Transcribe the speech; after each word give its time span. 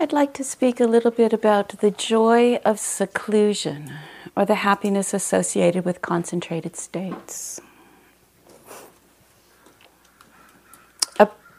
I'd 0.00 0.12
like 0.12 0.32
to 0.34 0.44
speak 0.44 0.80
a 0.80 0.86
little 0.86 1.10
bit 1.10 1.32
about 1.32 1.80
the 1.80 1.90
joy 1.90 2.56
of 2.64 2.80
seclusion 2.80 3.92
or 4.34 4.46
the 4.46 4.56
happiness 4.56 5.12
associated 5.12 5.84
with 5.84 6.00
concentrated 6.00 6.74
states. 6.76 7.60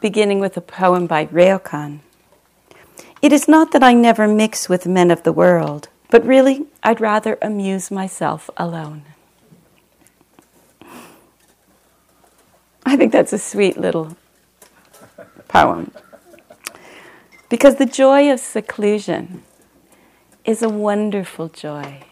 Beginning 0.00 0.40
with 0.40 0.56
a 0.56 0.60
poem 0.60 1.06
by 1.06 1.26
Ryokan. 1.26 2.00
It 3.22 3.32
is 3.32 3.46
not 3.46 3.70
that 3.70 3.84
I 3.84 3.92
never 3.92 4.26
mix 4.26 4.68
with 4.68 4.84
men 4.84 5.12
of 5.12 5.22
the 5.22 5.32
world, 5.32 5.88
but 6.10 6.26
really 6.26 6.66
I'd 6.82 7.00
rather 7.00 7.38
amuse 7.40 7.88
myself 7.88 8.50
alone. 8.56 9.04
I 12.84 12.96
think 12.96 13.12
that's 13.12 13.32
a 13.32 13.38
sweet 13.38 13.78
little 13.78 14.16
poem. 15.46 15.92
Because 17.52 17.76
the 17.76 17.84
joy 17.84 18.32
of 18.32 18.40
seclusion 18.40 19.42
is 20.42 20.62
a 20.62 20.70
wonderful 20.70 21.50
joy. 21.50 22.02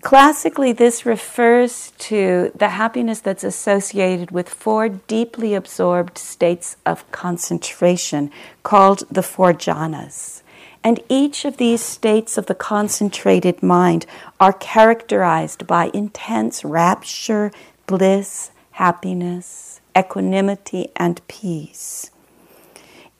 Classically, 0.00 0.72
this 0.72 1.04
refers 1.04 1.92
to 1.98 2.50
the 2.54 2.70
happiness 2.70 3.20
that's 3.20 3.44
associated 3.44 4.30
with 4.30 4.48
four 4.48 4.88
deeply 4.88 5.52
absorbed 5.52 6.16
states 6.16 6.78
of 6.86 7.04
concentration 7.12 8.30
called 8.62 9.02
the 9.10 9.22
four 9.22 9.52
jhanas. 9.52 10.40
And 10.82 11.00
each 11.10 11.44
of 11.44 11.58
these 11.58 11.82
states 11.82 12.38
of 12.38 12.46
the 12.46 12.54
concentrated 12.54 13.62
mind 13.62 14.06
are 14.40 14.54
characterized 14.54 15.66
by 15.66 15.90
intense 15.92 16.64
rapture, 16.64 17.52
bliss, 17.86 18.50
happiness, 18.70 19.65
equanimity, 19.96 20.88
and 20.96 21.26
peace. 21.28 22.10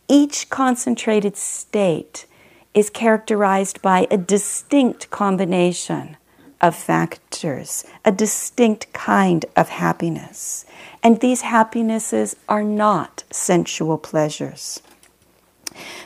Each 0.09 0.49
concentrated 0.49 1.37
state 1.37 2.27
is 2.75 2.91
characterized 2.91 3.81
by 3.83 4.07
a 4.11 4.17
distinct 4.17 5.11
combination 5.11 6.17
of 6.61 6.77
factors, 6.77 7.85
a 8.05 8.13
distinct 8.13 8.93
kind 8.93 9.45
of 9.57 9.69
happiness. 9.69 10.65
And 11.03 11.21
these 11.21 11.43
happinesses 11.43 12.37
are 12.49 12.63
not 12.63 13.25
sensual 13.31 13.99
pleasures. 13.99 14.83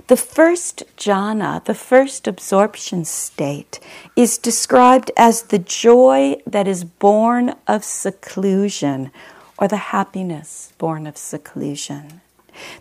The 0.08 0.16
first 0.16 0.82
jhana, 0.96 1.64
the 1.64 1.74
first 1.74 2.26
absorption 2.26 3.04
state, 3.04 3.78
is 4.16 4.38
described 4.38 5.10
as 5.16 5.42
the 5.42 5.58
joy 5.58 6.36
that 6.46 6.66
is 6.66 6.84
born 6.84 7.54
of 7.68 7.84
seclusion 7.84 9.12
or 9.60 9.68
the 9.68 9.76
happiness 9.76 10.72
born 10.78 11.06
of 11.06 11.16
seclusion. 11.16 12.22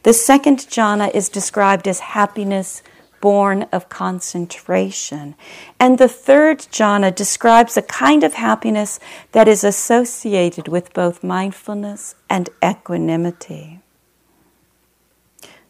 The 0.03 0.13
second 0.13 0.59
jhana 0.59 1.13
is 1.13 1.29
described 1.29 1.87
as 1.87 1.99
happiness 1.99 2.81
born 3.21 3.63
of 3.71 3.89
concentration. 3.89 5.35
And 5.79 5.97
the 5.97 6.07
third 6.07 6.59
jhana 6.59 7.13
describes 7.13 7.75
a 7.75 7.81
kind 7.81 8.23
of 8.23 8.35
happiness 8.35 8.99
that 9.33 9.47
is 9.47 9.63
associated 9.63 10.67
with 10.67 10.93
both 10.93 11.23
mindfulness 11.23 12.15
and 12.29 12.49
equanimity. 12.63 13.79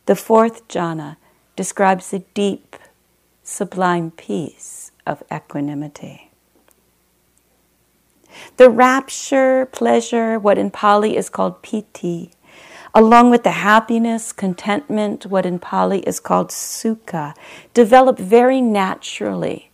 The 0.05 0.15
fourth 0.15 0.67
jhana 0.67 1.17
describes 1.55 2.13
a 2.13 2.19
deep, 2.19 2.75
sublime 3.43 4.11
peace 4.11 4.91
of 5.05 5.23
equanimity. 5.33 6.28
The 8.57 8.69
rapture, 8.69 9.65
pleasure, 9.65 10.39
what 10.39 10.57
in 10.57 10.71
Pali 10.71 11.15
is 11.15 11.29
called 11.29 11.61
piti, 11.61 12.31
along 12.93 13.29
with 13.31 13.43
the 13.43 13.51
happiness, 13.51 14.31
contentment, 14.31 15.25
what 15.25 15.45
in 15.45 15.59
Pali 15.59 15.99
is 15.99 16.19
called 16.19 16.49
sukha, 16.49 17.33
develop 17.73 18.17
very 18.17 18.61
naturally 18.61 19.71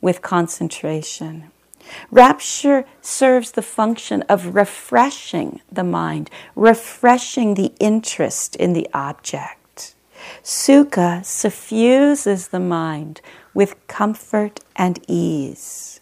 with 0.00 0.22
concentration. 0.22 1.50
Rapture 2.10 2.84
serves 3.00 3.52
the 3.52 3.62
function 3.62 4.22
of 4.22 4.54
refreshing 4.54 5.60
the 5.70 5.84
mind, 5.84 6.30
refreshing 6.54 7.54
the 7.54 7.72
interest 7.78 8.56
in 8.56 8.72
the 8.72 8.88
object. 8.92 9.94
Sukha 10.42 11.24
suffuses 11.24 12.48
the 12.48 12.60
mind 12.60 13.20
with 13.54 13.86
comfort 13.86 14.60
and 14.74 14.98
ease. 15.06 16.00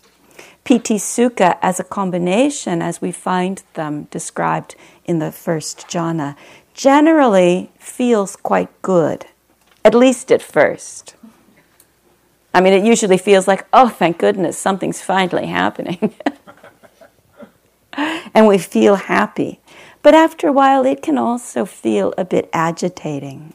Piti 0.64 0.96
Sukha 0.96 1.58
as 1.60 1.78
a 1.78 1.84
combination, 1.84 2.80
as 2.80 3.00
we 3.02 3.12
find 3.12 3.62
them 3.74 4.04
described 4.04 4.74
in 5.04 5.18
the 5.18 5.30
first 5.30 5.86
jhana, 5.88 6.36
generally 6.72 7.70
feels 7.78 8.34
quite 8.34 8.70
good, 8.80 9.26
at 9.84 9.94
least 9.94 10.32
at 10.32 10.40
first. 10.40 11.16
I 12.54 12.60
mean, 12.60 12.72
it 12.72 12.84
usually 12.84 13.18
feels 13.18 13.46
like, 13.46 13.66
oh, 13.72 13.88
thank 13.88 14.18
goodness, 14.18 14.56
something's 14.56 15.02
finally 15.02 15.46
happening. 15.46 16.14
and 18.34 18.46
we 18.46 18.58
feel 18.58 18.94
happy. 18.94 19.60
But 20.02 20.14
after 20.14 20.48
a 20.48 20.52
while, 20.52 20.86
it 20.86 21.02
can 21.02 21.18
also 21.18 21.64
feel 21.64 22.14
a 22.16 22.24
bit 22.24 22.48
agitating. 22.52 23.54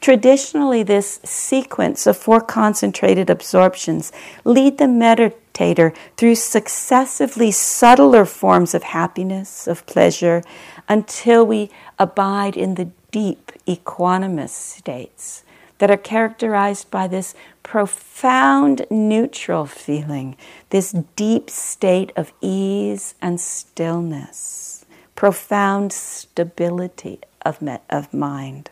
Traditionally, 0.00 0.82
this 0.82 1.20
sequence 1.24 2.06
of 2.06 2.16
four 2.16 2.40
concentrated 2.40 3.30
absorptions 3.30 4.12
lead 4.44 4.78
the 4.78 4.84
meditator 4.84 5.94
through 6.16 6.34
successively 6.34 7.50
subtler 7.50 8.24
forms 8.24 8.74
of 8.74 8.82
happiness, 8.82 9.66
of 9.66 9.86
pleasure, 9.86 10.42
until 10.88 11.44
we 11.44 11.70
abide 11.98 12.56
in 12.56 12.74
the 12.74 12.90
deep 13.10 13.52
equanimous 13.66 14.50
states 14.50 15.44
that 15.78 15.90
are 15.90 15.96
characterized 15.96 16.90
by 16.90 17.08
this 17.08 17.34
profound 17.62 18.86
neutral 18.90 19.66
feeling, 19.66 20.36
this 20.68 20.92
deep 21.16 21.48
state 21.48 22.12
of 22.16 22.32
ease 22.40 23.14
and 23.22 23.40
stillness, 23.40 24.84
profound 25.16 25.92
stability 25.92 27.18
of, 27.42 27.62
me- 27.62 27.78
of 27.88 28.12
mind. 28.12 28.70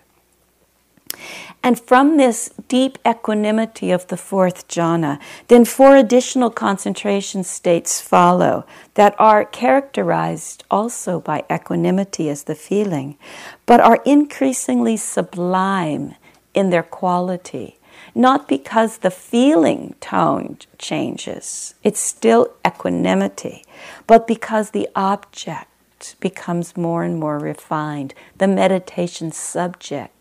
And 1.62 1.78
from 1.78 2.16
this 2.16 2.50
deep 2.68 2.98
equanimity 3.06 3.90
of 3.90 4.06
the 4.06 4.16
fourth 4.16 4.68
jhana, 4.68 5.18
then 5.48 5.64
four 5.64 5.96
additional 5.96 6.50
concentration 6.50 7.42
states 7.42 8.00
follow 8.00 8.64
that 8.94 9.14
are 9.18 9.44
characterized 9.44 10.64
also 10.70 11.20
by 11.20 11.44
equanimity 11.50 12.28
as 12.28 12.44
the 12.44 12.54
feeling, 12.54 13.18
but 13.66 13.80
are 13.80 14.00
increasingly 14.04 14.96
sublime 14.96 16.14
in 16.54 16.70
their 16.70 16.82
quality. 16.82 17.78
Not 18.14 18.48
because 18.48 18.98
the 18.98 19.10
feeling 19.10 19.94
tone 20.00 20.58
changes, 20.78 21.74
it's 21.82 22.00
still 22.00 22.52
equanimity, 22.66 23.64
but 24.06 24.26
because 24.26 24.70
the 24.70 24.88
object 24.94 26.16
becomes 26.20 26.76
more 26.76 27.02
and 27.02 27.18
more 27.18 27.38
refined, 27.38 28.14
the 28.36 28.48
meditation 28.48 29.32
subject 29.32 30.12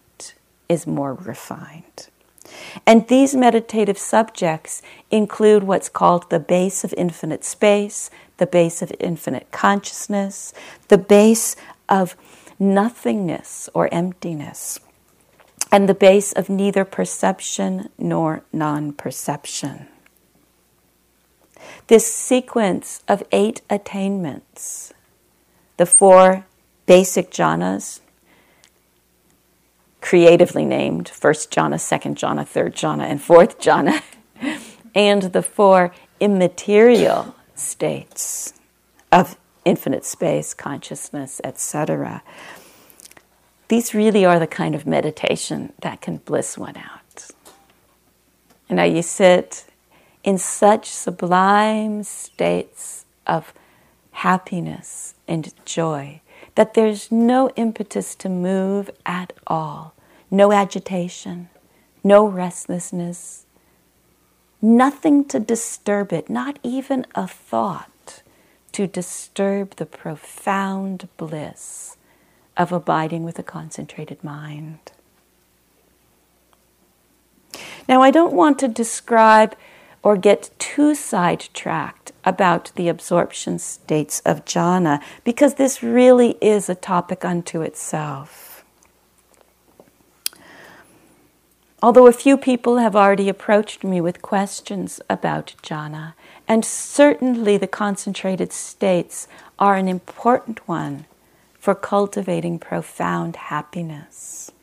is 0.69 0.87
more 0.87 1.13
refined. 1.13 2.07
And 2.85 3.07
these 3.07 3.35
meditative 3.35 3.97
subjects 3.97 4.81
include 5.11 5.63
what's 5.63 5.89
called 5.89 6.29
the 6.29 6.39
base 6.39 6.83
of 6.83 6.93
infinite 6.97 7.43
space, 7.43 8.09
the 8.37 8.47
base 8.47 8.81
of 8.81 8.91
infinite 8.99 9.51
consciousness, 9.51 10.53
the 10.87 10.97
base 10.97 11.55
of 11.89 12.15
nothingness 12.59 13.69
or 13.73 13.93
emptiness, 13.93 14.79
and 15.71 15.89
the 15.89 15.93
base 15.93 16.31
of 16.33 16.49
neither 16.49 16.85
perception 16.85 17.89
nor 17.97 18.43
non 18.53 18.93
perception. 18.93 19.87
This 21.87 22.13
sequence 22.13 23.01
of 23.07 23.23
eight 23.31 23.61
attainments, 23.69 24.93
the 25.77 25.85
four 25.85 26.45
basic 26.85 27.31
jhanas, 27.31 27.99
creatively 30.01 30.65
named 30.65 31.09
first 31.09 31.51
jhana, 31.51 31.79
second 31.79 32.17
jhana, 32.17 32.47
third 32.47 32.75
jhana, 32.75 33.03
and 33.03 33.21
fourth 33.21 33.59
jhana, 33.59 34.01
and 34.95 35.23
the 35.23 35.41
four 35.41 35.93
immaterial 36.19 37.35
states 37.55 38.53
of 39.11 39.37
infinite 39.65 40.05
space, 40.05 40.53
consciousness, 40.53 41.41
etc. 41.43 42.23
These 43.67 43.93
really 43.93 44.23
are 44.25 44.39
the 44.39 44.47
kind 44.47 44.75
of 44.75 44.87
meditation 44.87 45.73
that 45.81 46.01
can 46.01 46.17
bliss 46.17 46.57
one 46.57 46.77
out. 46.77 47.27
And 48.69 48.77
now 48.77 48.83
you 48.83 49.01
sit 49.01 49.65
in 50.23 50.37
such 50.37 50.89
sublime 50.89 52.03
states 52.03 53.05
of 53.25 53.53
happiness 54.11 55.15
and 55.27 55.53
joy 55.65 56.21
that 56.57 56.73
there's 56.73 57.11
no 57.11 57.51
impetus 57.51 58.15
to 58.15 58.27
move 58.27 58.89
at 59.05 59.31
all 59.45 59.93
no 60.29 60.51
agitation, 60.51 61.47
no 62.03 62.27
restlessness, 62.27 63.45
nothing 64.61 65.23
to 65.23 65.39
disturb 65.39 66.11
it, 66.11 66.29
not 66.29 66.59
even 66.63 67.05
a 67.15 67.25
thought 67.25 68.23
to 68.73 68.87
disturb 68.87 69.77
the 69.77 69.85
profound 69.85 71.07
bliss 71.15 71.95
of 72.57 72.73
abiding 72.73 73.23
with 73.23 73.39
a 73.39 73.43
concentrated 73.43 74.21
mind. 74.21 74.91
Now, 77.87 78.01
I 78.01 78.11
don't 78.11 78.33
want 78.33 78.59
to 78.59 78.67
describe 78.67 79.55
or 80.07 80.15
get 80.15 80.49
too 80.57 80.95
sidetracked 80.95 82.13
about 82.23 82.71
the 82.75 82.87
absorption 82.87 83.59
states 83.59 84.21
of 84.21 84.45
jhana 84.45 85.03
because 85.25 85.55
this 85.55 85.83
really 85.83 86.37
is 86.39 86.69
a 86.69 86.75
topic 86.75 87.25
unto 87.25 87.61
itself. 87.61 88.63
Although 91.83 92.07
a 92.07 92.13
few 92.13 92.37
people 92.37 92.77
have 92.77 92.95
already 92.95 93.27
approached 93.27 93.83
me 93.83 93.99
with 93.99 94.21
questions 94.21 95.01
about 95.09 95.55
jhana, 95.61 96.13
and 96.47 96.63
certainly 96.63 97.57
the 97.57 97.67
concentrated 97.67 98.53
states 98.53 99.27
are 99.59 99.75
an 99.75 99.89
important 99.89 100.65
one 100.69 101.03
for 101.59 101.75
cultivating 101.75 102.59
profound 102.59 103.35
happiness. 103.35 104.53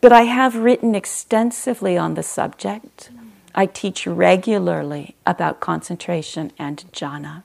But 0.00 0.10
I 0.10 0.22
have 0.22 0.56
written 0.56 0.96
extensively 0.96 1.96
on 1.96 2.14
the 2.14 2.24
subject. 2.24 3.10
I 3.54 3.66
teach 3.66 4.06
regularly 4.06 5.14
about 5.26 5.60
concentration 5.60 6.52
and 6.58 6.84
jhana. 6.92 7.44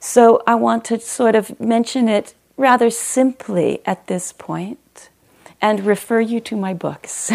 So 0.00 0.42
I 0.46 0.54
want 0.54 0.84
to 0.86 1.00
sort 1.00 1.34
of 1.34 1.58
mention 1.60 2.08
it 2.08 2.34
rather 2.56 2.90
simply 2.90 3.80
at 3.84 4.06
this 4.06 4.32
point 4.32 5.10
and 5.60 5.84
refer 5.84 6.20
you 6.20 6.40
to 6.40 6.56
my 6.56 6.74
books. 6.74 7.32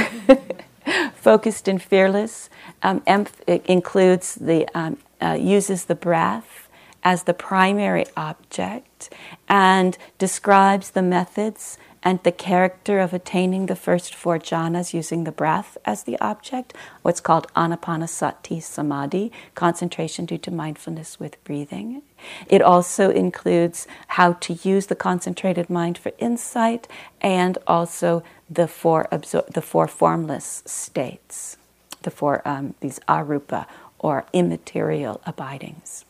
Focused 1.15 1.67
and 1.67 1.81
Fearless 1.81 2.49
um, 2.81 3.01
includes 3.47 4.35
the 4.35 4.67
um, 4.77 4.97
uh, 5.21 5.37
uses 5.39 5.85
the 5.85 5.95
breath 5.95 6.67
as 7.03 7.23
the 7.23 7.33
primary 7.33 8.05
object 8.15 9.13
and 9.47 9.97
describes 10.17 10.91
the 10.91 11.01
methods 11.01 11.77
and 12.03 12.21
the 12.23 12.31
character 12.31 12.99
of 12.99 13.13
attaining 13.13 13.65
the 13.65 13.75
first 13.75 14.13
four 14.13 14.37
jhanas 14.37 14.93
using 14.93 15.23
the 15.23 15.31
breath 15.31 15.77
as 15.85 16.03
the 16.03 16.19
object, 16.19 16.73
what's 17.01 17.21
called 17.21 17.47
anapanasati 17.55 18.61
samadhi, 18.61 19.31
concentration 19.55 20.25
due 20.25 20.37
to 20.37 20.51
mindfulness 20.51 21.19
with 21.19 21.41
breathing. 21.43 22.01
It 22.47 22.61
also 22.61 23.09
includes 23.09 23.87
how 24.07 24.33
to 24.33 24.53
use 24.53 24.87
the 24.87 24.95
concentrated 24.95 25.69
mind 25.69 25.97
for 25.97 26.11
insight 26.17 26.87
and 27.21 27.57
also 27.65 28.21
the 28.49 28.67
four, 28.67 29.07
absor- 29.11 29.47
the 29.47 29.61
four 29.61 29.87
formless 29.87 30.61
states, 30.65 31.57
the 32.01 32.11
four, 32.11 32.45
um, 32.47 32.75
these 32.81 32.99
arupa 33.07 33.65
or 33.99 34.25
immaterial 34.33 35.21
abidings. 35.25 36.03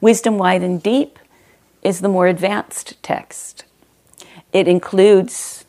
Wisdom 0.00 0.38
Wide 0.38 0.62
and 0.62 0.82
Deep 0.82 1.18
is 1.82 2.00
the 2.00 2.08
more 2.08 2.26
advanced 2.26 3.00
text. 3.02 3.64
It 4.52 4.68
includes 4.68 5.64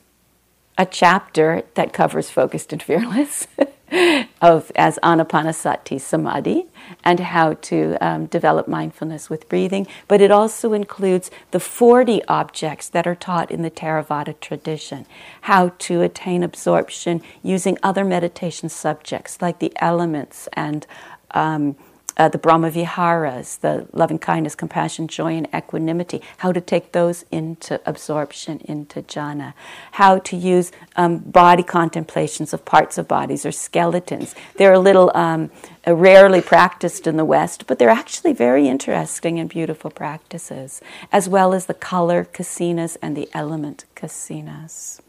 a 0.78 0.86
chapter 0.86 1.64
that 1.74 1.92
covers 1.94 2.30
focused 2.30 2.72
and 2.72 2.82
fearless 2.82 3.48
of 4.42 4.72
as 4.76 5.00
anapanasati 5.02 6.00
samadhi 6.00 6.66
and 7.04 7.20
how 7.20 7.54
to 7.54 7.98
um, 8.00 8.26
develop 8.28 8.68
mindfulness 8.68 9.30
with 9.30 9.50
breathing. 9.50 9.88
But 10.08 10.22
it 10.22 10.30
also 10.30 10.74
includes 10.74 11.32
the 11.52 11.60
40 11.60 12.24
objects 12.26 12.90
that 12.90 13.08
are 13.08 13.16
taught 13.16 13.50
in 13.50 13.62
the 13.62 13.72
theravada 13.72 14.40
tradition. 14.40 15.06
How 15.42 15.70
to 15.80 16.02
attain 16.02 16.44
absorption 16.44 17.22
using 17.42 17.78
other 17.82 18.06
meditation 18.06 18.70
subjects 18.70 19.42
like 19.42 19.60
the 19.60 19.74
elements 19.78 20.48
and 20.54 20.86
um, 21.32 21.76
uh, 22.18 22.28
the 22.28 22.38
Brahma 22.38 22.72
Viharas, 22.72 23.58
the 23.58 23.88
loving 23.94 24.20
kindness, 24.20 24.56
compassion, 24.56 25.08
joy, 25.08 25.34
and 25.34 25.48
equanimity, 25.56 26.22
how 26.38 26.52
to 26.52 26.60
take 26.60 26.92
those 26.92 27.24
into 27.32 27.80
absorption, 27.86 28.60
into 28.66 29.02
jhana, 29.04 29.54
how 29.94 30.18
to 30.20 30.36
use 30.36 30.72
um, 30.96 31.20
body 31.20 31.64
contemplations 31.64 32.54
of 32.54 32.66
parts 32.66 32.98
of 32.98 33.08
bodies 33.08 33.46
or 33.46 33.52
skeletons. 33.52 34.36
They're 34.56 34.74
a 34.74 34.80
little 34.80 35.12
um, 35.16 35.52
uh, 35.88 35.94
rarely 35.94 36.42
practiced 36.42 37.08
in 37.08 37.18
the 37.18 37.26
West, 37.26 37.68
but 37.68 37.80
they're 37.80 37.90
actually 37.90 38.34
very 38.34 38.68
interesting 38.68 39.40
and 39.40 39.50
beautiful 39.50 39.92
practices, 39.92 40.82
as 41.12 41.30
well 41.30 41.54
as 41.54 41.68
the 41.68 41.74
color 41.74 42.26
kasinas 42.26 42.98
and 43.02 43.16
the 43.16 43.30
element 43.34 43.86
kasinas. 43.96 45.02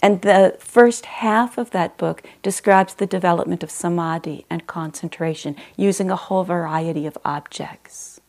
And 0.00 0.22
the 0.22 0.56
first 0.60 1.06
half 1.06 1.58
of 1.58 1.70
that 1.70 1.96
book 1.96 2.22
describes 2.42 2.94
the 2.94 3.06
development 3.06 3.62
of 3.62 3.70
samadhi 3.70 4.46
and 4.48 4.66
concentration 4.66 5.56
using 5.76 6.10
a 6.10 6.16
whole 6.16 6.44
variety 6.44 7.04
of 7.06 7.18
objects. 7.24 8.20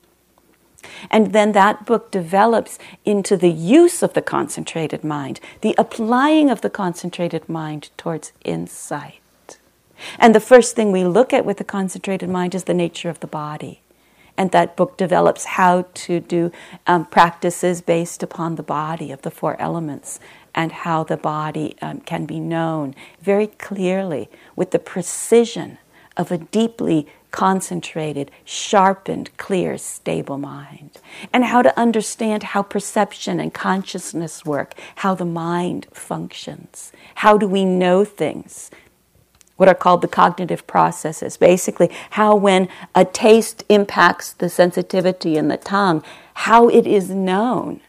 And 1.11 1.33
then 1.33 1.51
that 1.51 1.85
book 1.85 2.11
develops 2.11 2.79
into 3.05 3.37
the 3.37 3.51
use 3.51 4.01
of 4.01 4.13
the 4.13 4.21
concentrated 4.21 5.03
mind, 5.03 5.39
the 5.61 5.75
applying 5.77 6.49
of 6.49 6.61
the 6.61 6.69
concentrated 6.69 7.47
mind 7.47 7.89
towards 7.97 8.31
insight. 8.43 9.19
And 10.17 10.33
the 10.33 10.39
first 10.39 10.75
thing 10.75 10.91
we 10.91 11.03
look 11.03 11.33
at 11.33 11.45
with 11.45 11.57
the 11.57 11.63
concentrated 11.63 12.29
mind 12.29 12.55
is 12.55 12.63
the 12.63 12.73
nature 12.73 13.09
of 13.09 13.19
the 13.19 13.27
body. 13.27 13.81
And 14.37 14.51
that 14.51 14.77
book 14.77 14.95
develops 14.95 15.43
how 15.43 15.85
to 15.93 16.21
do 16.21 16.51
um, 16.87 17.05
practices 17.05 17.81
based 17.81 18.23
upon 18.23 18.55
the 18.55 18.63
body 18.63 19.11
of 19.11 19.21
the 19.23 19.31
four 19.31 19.59
elements 19.59 20.19
and 20.53 20.71
how 20.71 21.03
the 21.03 21.17
body 21.17 21.75
um, 21.81 22.01
can 22.01 22.25
be 22.25 22.39
known 22.39 22.95
very 23.21 23.47
clearly 23.47 24.29
with 24.55 24.71
the 24.71 24.79
precision 24.79 25.77
of 26.17 26.31
a 26.31 26.37
deeply 26.37 27.07
concentrated, 27.31 28.31
sharpened, 28.43 29.35
clear, 29.37 29.77
stable 29.77 30.37
mind. 30.37 30.97
And 31.31 31.45
how 31.45 31.61
to 31.61 31.77
understand 31.79 32.43
how 32.43 32.63
perception 32.63 33.39
and 33.39 33.53
consciousness 33.53 34.45
work, 34.45 34.73
how 34.97 35.15
the 35.15 35.25
mind 35.25 35.87
functions. 35.93 36.91
How 37.15 37.37
do 37.37 37.47
we 37.47 37.65
know 37.65 38.03
things? 38.03 38.71
What 39.57 39.69
are 39.69 39.75
called 39.75 40.01
the 40.01 40.07
cognitive 40.07 40.65
processes. 40.67 41.35
Basically, 41.37 41.89
how 42.11 42.35
when 42.35 42.69
a 42.95 43.03
taste 43.03 43.63
impacts 43.69 44.31
the 44.31 44.49
sensitivity 44.49 45.35
in 45.35 45.49
the 45.49 45.57
tongue, 45.57 46.03
how 46.33 46.69
it 46.69 46.87
is 46.87 47.09
known 47.09 47.81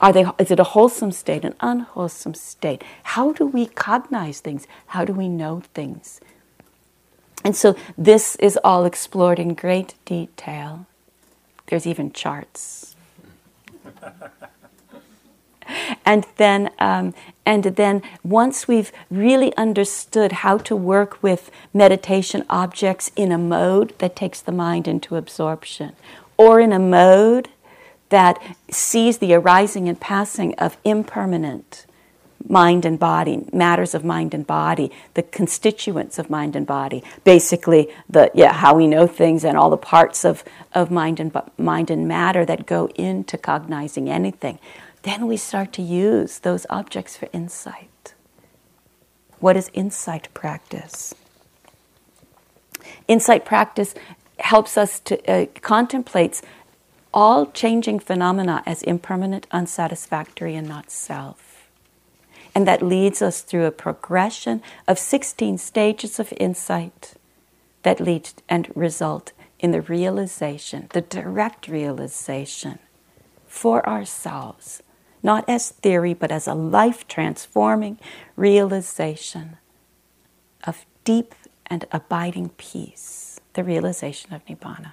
are 0.00 0.12
they, 0.12 0.24
is 0.38 0.50
it 0.50 0.58
a 0.58 0.64
wholesome 0.64 1.12
state, 1.12 1.44
an 1.44 1.54
unwholesome 1.60 2.34
state? 2.34 2.82
How 3.02 3.32
do 3.32 3.46
we 3.46 3.66
cognize 3.66 4.40
things? 4.40 4.66
How 4.88 5.04
do 5.04 5.12
we 5.12 5.28
know 5.28 5.62
things? 5.74 6.20
And 7.44 7.56
so 7.56 7.76
this 7.96 8.36
is 8.36 8.58
all 8.62 8.84
explored 8.84 9.38
in 9.38 9.54
great 9.54 9.94
detail. 10.04 10.86
There's 11.66 11.86
even 11.86 12.12
charts. 12.12 12.96
and 16.04 16.26
then, 16.36 16.70
um, 16.78 17.14
and 17.46 17.64
then 17.64 18.02
once 18.22 18.66
we've 18.66 18.92
really 19.10 19.56
understood 19.56 20.32
how 20.32 20.58
to 20.58 20.76
work 20.76 21.22
with 21.22 21.50
meditation 21.72 22.44
objects 22.50 23.10
in 23.16 23.32
a 23.32 23.38
mode 23.38 23.94
that 23.98 24.16
takes 24.16 24.40
the 24.40 24.52
mind 24.52 24.88
into 24.88 25.16
absorption, 25.16 25.94
or 26.36 26.60
in 26.60 26.72
a 26.72 26.78
mode 26.78 27.48
that 28.10 28.38
sees 28.70 29.18
the 29.18 29.34
arising 29.34 29.88
and 29.88 30.00
passing 30.00 30.54
of 30.54 30.76
impermanent 30.84 31.86
mind 32.48 32.84
and 32.84 32.98
body, 32.98 33.44
matters 33.52 33.94
of 33.94 34.04
mind 34.04 34.34
and 34.34 34.46
body, 34.46 34.90
the 35.14 35.22
constituents 35.22 36.18
of 36.18 36.30
mind 36.30 36.56
and 36.56 36.66
body, 36.66 37.02
basically 37.24 37.88
the 38.08 38.30
yeah 38.34 38.52
how 38.52 38.74
we 38.74 38.86
know 38.86 39.06
things 39.06 39.44
and 39.44 39.56
all 39.56 39.70
the 39.70 39.76
parts 39.76 40.24
of, 40.24 40.42
of 40.74 40.90
mind 40.90 41.20
and 41.20 41.32
mind 41.58 41.90
and 41.90 42.08
matter 42.08 42.44
that 42.44 42.66
go 42.66 42.88
into 42.94 43.36
cognizing 43.38 44.08
anything. 44.08 44.58
Then 45.02 45.26
we 45.26 45.36
start 45.36 45.72
to 45.74 45.82
use 45.82 46.40
those 46.40 46.66
objects 46.68 47.16
for 47.16 47.28
insight. 47.32 48.14
What 49.38 49.56
is 49.56 49.70
insight 49.72 50.28
practice? 50.34 51.14
Insight 53.08 53.44
practice 53.44 53.94
helps 54.38 54.76
us 54.76 55.00
to 55.00 55.30
uh, 55.30 55.46
contemplates 55.62 56.42
all 57.12 57.46
changing 57.46 57.98
phenomena 57.98 58.62
as 58.66 58.82
impermanent, 58.82 59.46
unsatisfactory, 59.50 60.54
and 60.54 60.68
not 60.68 60.90
self. 60.90 61.68
And 62.54 62.66
that 62.66 62.82
leads 62.82 63.22
us 63.22 63.42
through 63.42 63.66
a 63.66 63.70
progression 63.70 64.62
of 64.88 64.98
16 64.98 65.58
stages 65.58 66.18
of 66.18 66.32
insight 66.38 67.14
that 67.82 68.00
lead 68.00 68.30
and 68.48 68.70
result 68.74 69.32
in 69.58 69.70
the 69.70 69.82
realization, 69.82 70.88
the 70.92 71.00
direct 71.00 71.68
realization 71.68 72.78
for 73.46 73.86
ourselves, 73.88 74.82
not 75.22 75.48
as 75.48 75.70
theory, 75.70 76.14
but 76.14 76.30
as 76.30 76.46
a 76.46 76.54
life 76.54 77.06
transforming 77.06 77.98
realization 78.36 79.58
of 80.66 80.86
deep 81.04 81.34
and 81.66 81.84
abiding 81.92 82.48
peace, 82.50 83.40
the 83.54 83.64
realization 83.64 84.32
of 84.32 84.44
Nibbana. 84.46 84.92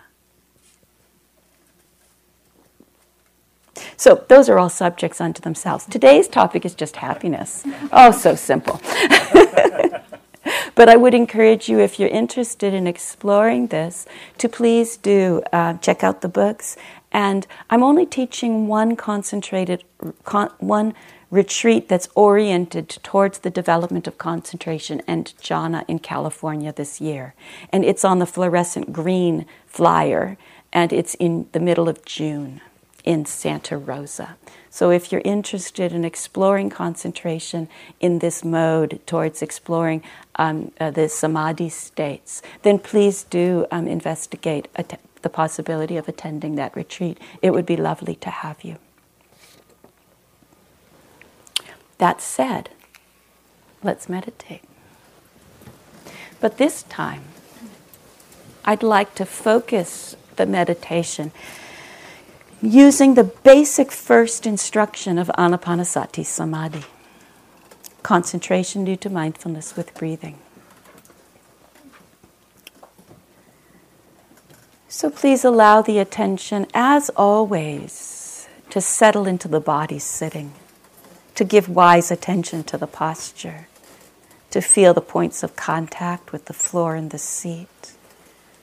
So 3.95 4.25
those 4.27 4.49
are 4.49 4.59
all 4.59 4.69
subjects 4.69 5.21
unto 5.21 5.41
themselves. 5.41 5.85
Today's 5.85 6.27
topic 6.27 6.65
is 6.65 6.75
just 6.75 6.97
happiness. 6.97 7.63
Oh, 7.91 8.11
so 8.11 8.35
simple. 8.35 8.81
but 10.75 10.89
I 10.89 10.95
would 10.95 11.13
encourage 11.13 11.69
you, 11.69 11.79
if 11.79 11.99
you're 11.99 12.09
interested 12.09 12.73
in 12.73 12.87
exploring 12.87 13.67
this, 13.67 14.05
to 14.37 14.49
please 14.49 14.97
do 14.97 15.41
uh, 15.51 15.73
check 15.75 16.03
out 16.03 16.21
the 16.21 16.29
books 16.29 16.77
And 17.11 17.47
I'm 17.69 17.83
only 17.83 18.05
teaching 18.05 18.67
one 18.67 18.95
concentrated, 18.95 19.83
con, 20.23 20.51
one 20.59 20.93
retreat 21.31 21.89
that's 21.89 22.07
oriented 22.15 22.89
towards 22.89 23.39
the 23.39 23.49
development 23.49 24.07
of 24.07 24.17
concentration 24.17 25.01
and 25.07 25.33
jhana 25.41 25.83
in 25.87 25.99
California 25.99 26.71
this 26.71 27.01
year. 27.01 27.33
And 27.71 27.83
it's 27.83 28.05
on 28.05 28.19
the 28.19 28.25
fluorescent 28.25 28.93
green 28.93 29.45
flyer, 29.65 30.37
and 30.71 30.93
it's 30.93 31.15
in 31.15 31.47
the 31.51 31.59
middle 31.59 31.89
of 31.89 32.05
June 32.05 32.61
in 33.07 33.25
Santa 33.25 33.77
Rosa. 33.77 34.35
So, 34.69 34.91
if 34.91 35.13
you're 35.13 35.21
interested 35.23 35.93
in 35.93 36.03
exploring 36.03 36.69
concentration 36.69 37.69
in 38.01 38.19
this 38.19 38.43
mode 38.43 38.99
towards 39.05 39.41
exploring 39.41 40.03
um, 40.35 40.73
uh, 40.77 40.91
the 40.91 41.07
samadhi 41.07 41.69
states, 41.69 42.41
then 42.63 42.77
please 42.77 43.23
do 43.23 43.65
um, 43.71 43.87
investigate 43.87 44.67
att- 44.75 44.99
the 45.21 45.29
possibility 45.29 45.95
of 45.95 46.09
attending 46.09 46.55
that 46.55 46.75
retreat. 46.75 47.17
It 47.41 47.51
would 47.51 47.65
be 47.65 47.77
lovely 47.77 48.15
to 48.15 48.29
have 48.29 48.65
you. 48.65 48.75
That 51.97 52.21
said, 52.21 52.69
let's 53.81 54.09
meditate. 54.09 54.65
But 56.41 56.57
this 56.57 56.83
time, 56.83 57.23
I'd 58.65 58.83
like 58.83 59.15
to 59.15 59.25
focus 59.25 60.17
the 60.35 60.45
meditation 60.45 61.31
using 62.61 63.13
the 63.13 63.23
basic 63.23 63.91
first 63.91 64.45
instruction 64.45 65.17
of 65.17 65.27
Anapanasati 65.37 66.25
Samadhi 66.25 66.83
concentration 68.03 68.85
due 68.85 68.95
to 68.95 69.09
mindfulness 69.09 69.75
with 69.75 69.93
breathing. 69.93 70.37
So 74.87 75.09
please 75.09 75.43
allow 75.43 75.81
the 75.81 75.99
attention, 75.99 76.65
as 76.73 77.09
always, 77.11 78.47
to 78.69 78.81
settle 78.81 79.27
into 79.27 79.47
the 79.47 79.59
body 79.59 79.99
sitting 79.99 80.53
to 81.37 81.43
give 81.43 81.69
wise 81.69 82.09
attention 82.09 82.63
to 82.63 82.79
the 82.79 82.87
posture, 82.87 83.67
to 84.49 84.59
feel 84.59 84.95
the 84.95 85.01
points 85.01 85.43
of 85.43 85.55
contact 85.55 86.31
with 86.31 86.45
the 86.45 86.53
floor 86.53 86.95
and 86.95 87.11
the 87.11 87.19
seat, 87.19 87.93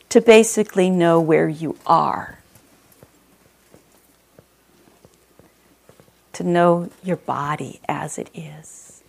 to 0.08 0.20
basically 0.20 0.90
know 0.90 1.20
where 1.20 1.48
you 1.48 1.76
are, 1.86 2.40
to 6.34 6.44
know 6.44 6.90
your 7.02 7.16
body 7.16 7.80
as 7.88 8.18
it 8.18 8.30
is. 8.34 9.02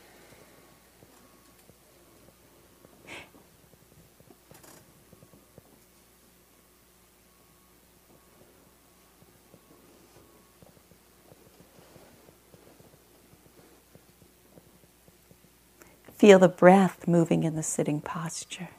Feel 16.18 16.40
the 16.40 16.48
breath 16.48 17.08
moving 17.08 17.44
in 17.44 17.56
the 17.56 17.62
sitting 17.62 18.00
posture. 18.02 18.70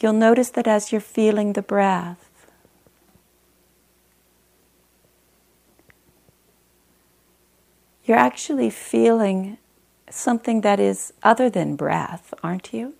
You'll 0.00 0.12
notice 0.12 0.50
that 0.50 0.66
as 0.66 0.92
you're 0.92 1.00
feeling 1.00 1.54
the 1.54 1.62
breath, 1.62 2.25
you're 8.06 8.16
actually 8.16 8.70
feeling 8.70 9.58
something 10.08 10.60
that 10.60 10.78
is 10.78 11.12
other 11.24 11.50
than 11.50 11.74
breath, 11.74 12.32
aren't 12.42 12.72
you? 12.72 12.94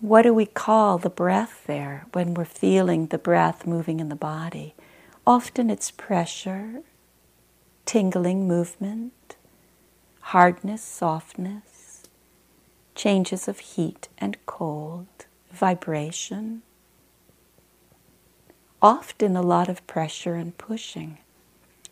What 0.00 0.22
do 0.22 0.34
we 0.34 0.44
call 0.44 0.98
the 0.98 1.08
breath 1.08 1.62
there 1.66 2.06
when 2.12 2.34
we're 2.34 2.44
feeling 2.44 3.06
the 3.06 3.18
breath 3.18 3.66
moving 3.66 4.00
in 4.00 4.10
the 4.10 4.16
body? 4.16 4.74
Often 5.26 5.70
it's 5.70 5.90
pressure, 5.90 6.82
tingling 7.86 8.46
movement, 8.46 9.36
hardness, 10.20 10.82
softness, 10.82 12.02
changes 12.94 13.48
of 13.48 13.60
heat 13.60 14.08
and 14.18 14.36
cold, 14.44 15.06
vibration. 15.50 16.62
Often 18.82 19.36
a 19.36 19.42
lot 19.42 19.68
of 19.70 19.86
pressure 19.86 20.34
and 20.34 20.58
pushing 20.58 21.18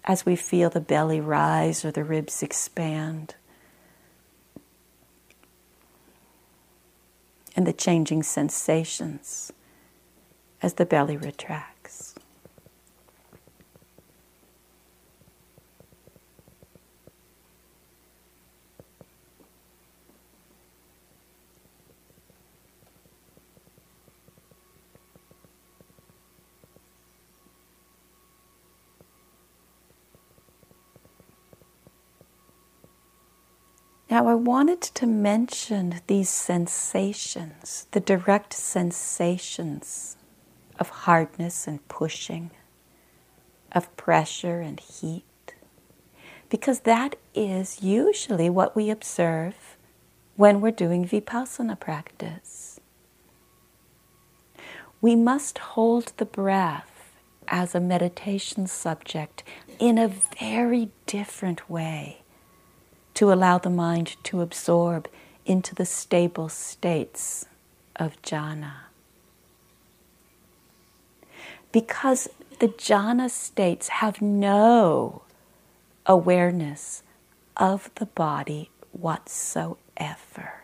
as 0.05 0.27
we 0.27 0.37
feel 0.37 0.71
the 0.71 0.81
belly 0.81 1.21
rise 1.21 1.85
or 1.85 1.91
the 1.91 2.05
ribs 2.05 2.43
expand. 2.43 3.35
And 7.57 7.67
the 7.67 7.73
changing 7.73 8.23
sensations 8.23 9.53
as 10.63 10.75
the 10.75 10.87
belly 10.87 11.17
retracts. 11.17 11.70
Now, 34.11 34.27
I 34.27 34.35
wanted 34.35 34.83
to 34.83 35.07
mention 35.07 36.01
these 36.09 36.29
sensations, 36.29 37.87
the 37.93 38.01
direct 38.01 38.53
sensations 38.53 40.17
of 40.81 40.89
hardness 40.89 41.69
and 41.69 41.87
pushing, 41.87 42.51
of 43.71 43.97
pressure 43.97 44.61
and 44.61 44.81
heat, 44.81 45.55
because 46.49 46.81
that 46.81 47.15
is 47.37 47.85
usually 47.85 48.51
what 48.51 48.75
we 48.75 48.91
observe 48.91 49.77
when 50.35 50.61
we're 50.61 50.73
doing 50.73 51.07
vipassana 51.07 51.79
practice. 51.79 52.81
We 55.01 55.15
must 55.15 55.59
hold 55.59 56.15
the 56.17 56.27
breath 56.27 57.13
as 57.47 57.77
a 57.77 57.81
meditation 57.81 58.67
subject 58.67 59.45
in 59.79 59.99
a 59.99 60.09
very 60.09 60.91
different 61.07 61.71
way 61.71 62.20
to 63.15 63.33
allow 63.33 63.59
the 63.59 63.71
mind 63.71 64.17
to 64.25 64.41
absorb 64.41 65.09
into 65.45 65.75
the 65.75 65.87
stable 65.87 66.49
states 66.49 67.47
of 67.97 68.21
jhana. 68.23 68.73
Because 71.73 72.29
the 72.59 72.69
jhana 72.69 73.31
states 73.31 73.89
have 73.89 74.21
no 74.21 75.23
awareness 76.07 77.03
of 77.57 77.91
the 77.97 78.07
body 78.07 78.71
whatsoever. 78.93 80.55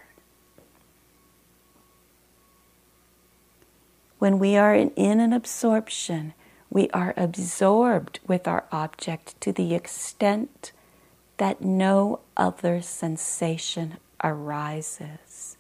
When 4.18 4.38
we 4.38 4.56
are 4.56 4.74
in, 4.74 5.20
an 5.20 5.32
absorption, 5.32 6.32
we 6.70 6.88
are 6.90 7.12
absorbed 7.16 8.18
with 8.26 8.48
our 8.48 8.64
object 8.72 9.38
to 9.42 9.52
the 9.52 9.74
extent 9.74 10.72
that 11.38 11.60
no 11.60 12.20
other 12.36 12.80
sensation 12.82 13.98
arises, 14.22 15.56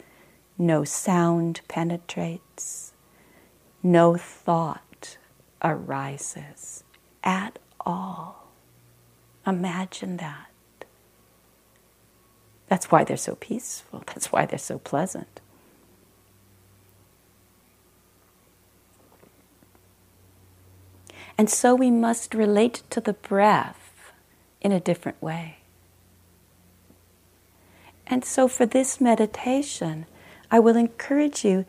no 0.58 0.84
sound 0.84 1.60
penetrates, 1.68 2.92
no 3.82 4.16
thought 4.16 5.18
arises 5.62 6.84
at 7.22 7.58
all. 7.80 8.48
Imagine 9.46 10.16
that. 10.16 10.48
That's 12.68 12.90
why 12.90 13.04
they're 13.04 13.16
so 13.16 13.36
peaceful. 13.36 14.02
That's 14.06 14.32
why 14.32 14.46
they're 14.46 14.58
so 14.58 14.78
pleasant. 14.78 15.40
And 21.38 21.50
so 21.50 21.74
we 21.74 21.90
must 21.90 22.34
relate 22.34 22.82
to 22.90 23.00
the 23.00 23.12
breath 23.12 24.12
in 24.60 24.72
a 24.72 24.80
different 24.80 25.20
way. 25.22 25.58
And 28.06 28.24
so, 28.24 28.48
for 28.48 28.66
this 28.66 29.00
meditation, 29.00 30.06
I 30.50 30.60
will 30.60 30.76
encourage 30.76 31.44
you 31.44 31.64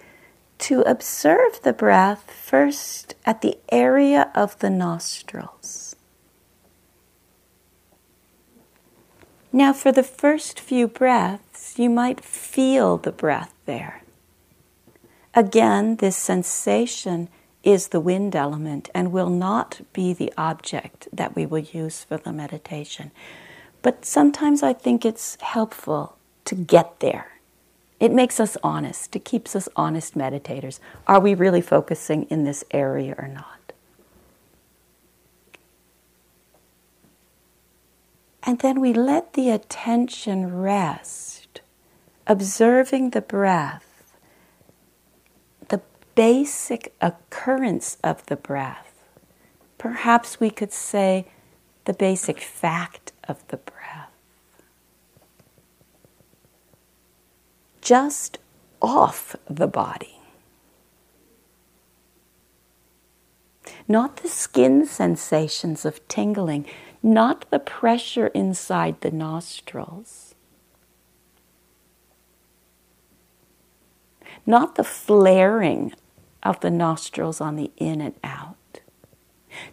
to 0.59 0.81
observe 0.81 1.61
the 1.63 1.73
breath 1.73 2.31
first 2.31 3.15
at 3.25 3.41
the 3.41 3.57
area 3.71 4.31
of 4.35 4.57
the 4.59 4.69
nostrils. 4.69 5.95
Now, 9.51 9.73
for 9.73 9.91
the 9.91 10.03
first 10.03 10.59
few 10.59 10.87
breaths, 10.87 11.79
you 11.79 11.89
might 11.89 12.23
feel 12.23 12.97
the 12.97 13.11
breath 13.11 13.53
there. 13.65 14.03
Again, 15.33 15.97
this 15.97 16.17
sensation 16.17 17.29
is 17.63 17.89
the 17.89 17.99
wind 17.99 18.35
element 18.35 18.89
and 18.93 19.11
will 19.11 19.29
not 19.29 19.81
be 19.93 20.13
the 20.13 20.33
object 20.37 21.07
that 21.11 21.35
we 21.35 21.45
will 21.45 21.59
use 21.59 22.03
for 22.03 22.17
the 22.17 22.31
meditation. 22.31 23.11
But 23.81 24.05
sometimes 24.05 24.63
I 24.63 24.73
think 24.73 25.05
it's 25.05 25.37
helpful 25.41 26.16
to 26.47 26.55
get 26.55 27.01
there 27.01 27.33
It 27.99 28.11
makes 28.13 28.39
us 28.39 28.57
honest. 28.63 29.15
It 29.15 29.25
keeps 29.25 29.55
us 29.55 29.69
honest 29.75 30.17
meditators. 30.17 30.79
Are 31.07 31.19
we 31.19 31.33
really 31.33 31.61
focusing 31.61 32.25
in 32.25 32.43
this 32.43 32.63
area 32.71 33.15
or 33.17 33.27
not? 33.27 33.73
And 38.43 38.59
then 38.59 38.81
we 38.81 38.93
let 38.93 39.33
the 39.33 39.51
attention 39.51 40.57
rest, 40.61 41.61
observing 42.27 43.11
the 43.11 43.21
breath, 43.21 44.15
the 45.69 45.81
basic 46.15 46.93
occurrence 47.01 47.97
of 48.03 48.25
the 48.27 48.37
breath. 48.37 48.93
Perhaps 49.77 50.39
we 50.39 50.49
could 50.51 50.73
say 50.73 51.27
the 51.85 51.93
basic 51.93 52.41
fact 52.41 53.13
of 53.27 53.47
the 53.49 53.57
breath. 53.57 53.76
Just 57.87 58.37
off 58.81 59.33
the 59.49 59.65
body. 59.65 60.19
Not 63.87 64.17
the 64.17 64.27
skin 64.27 64.85
sensations 64.85 65.85
of 65.85 66.05
tingling, 66.09 66.65
not 67.01 67.49
the 67.49 67.59
pressure 67.59 68.27
inside 68.27 68.99
the 68.99 69.11
nostrils, 69.11 70.35
not 74.45 74.75
the 74.75 74.83
flaring 74.83 75.93
of 76.43 76.59
the 76.59 76.69
nostrils 76.69 77.39
on 77.39 77.55
the 77.55 77.71
in 77.77 78.01
and 78.01 78.15
out, 78.21 78.81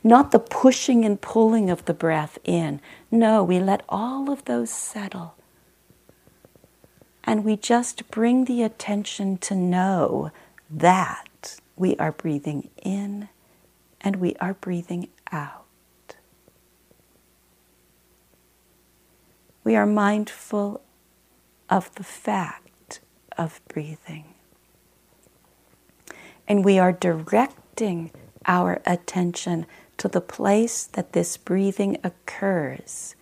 not 0.05 0.31
the 0.31 0.39
pushing 0.39 1.05
and 1.05 1.21
pulling 1.21 1.69
of 1.69 1.85
the 1.87 1.95
breath 1.95 2.39
in. 2.45 2.81
No, 3.11 3.43
we 3.43 3.59
let 3.59 3.83
all 3.89 4.31
of 4.31 4.45
those 4.45 4.71
settle 4.71 5.35
and 7.25 7.45
we 7.45 7.57
just 7.57 8.11
bring 8.11 8.45
the 8.45 8.63
attention 8.63 9.39
to 9.39 9.55
know 9.55 10.31
that 10.71 11.57
we 11.77 11.97
are 11.97 12.13
breathing 12.13 12.69
in 12.83 13.29
and 14.01 14.17
we 14.17 14.37
are 14.37 14.55
breathing 14.55 15.09
out. 15.33 15.65
We 19.65 19.75
are 19.75 19.87
mindful 19.87 20.83
of 21.71 21.95
the 21.95 22.05
fact 22.05 23.01
of 23.39 23.61
breathing. 23.69 24.35
And 26.47 26.63
we 26.63 26.79
are 26.79 26.93
directing 26.93 28.11
our 28.45 28.83
attention 28.85 29.65
to 29.97 30.09
the 30.09 30.21
place 30.21 30.85
that 30.85 31.15
this 31.15 31.39
breathing 31.39 31.97
occurs 32.05 33.17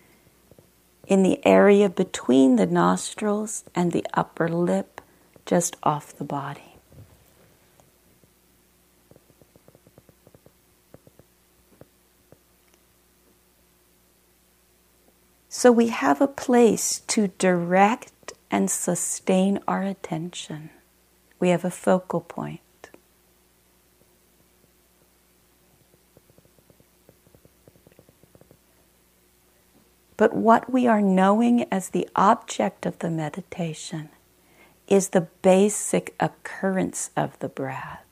in 1.07 1.23
the 1.23 1.45
area 1.45 1.89
between 1.89 2.55
the 2.55 2.65
nostrils 2.65 3.63
and 3.75 3.91
the 3.91 4.05
upper 4.13 4.47
lip, 4.47 5.01
just 5.45 5.75
off 5.83 6.15
the 6.15 6.23
body. 6.23 6.73
So 15.49 15.71
we 15.71 15.89
have 15.89 16.19
a 16.19 16.27
place 16.27 17.01
to 17.07 17.27
direct 17.37 18.33
and 18.49 18.69
sustain 18.69 19.59
our 19.67 19.83
attention. 19.83 20.71
We 21.39 21.49
have 21.49 21.63
a 21.63 21.69
focal 21.69 22.21
point. 22.21 22.59
But 30.23 30.33
what 30.33 30.71
we 30.71 30.87
are 30.87 31.01
knowing 31.01 31.65
as 31.69 31.89
the 31.89 32.07
object 32.15 32.85
of 32.85 32.99
the 32.99 33.09
meditation 33.09 34.07
is 34.87 35.09
the 35.09 35.27
basic 35.41 36.15
occurrence 36.17 37.09
of 37.17 37.37
the 37.39 37.49
breath. 37.49 38.05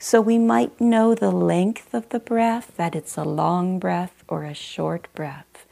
So 0.00 0.20
we 0.20 0.38
might 0.38 0.80
know 0.80 1.14
the 1.14 1.30
length 1.30 1.94
of 1.94 2.08
the 2.08 2.18
breath, 2.18 2.72
that 2.76 2.96
it's 2.96 3.16
a 3.16 3.22
long 3.22 3.78
breath 3.78 4.24
or 4.26 4.42
a 4.42 4.54
short 4.54 5.06
breath, 5.14 5.64